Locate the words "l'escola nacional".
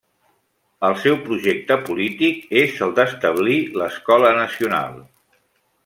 3.83-5.03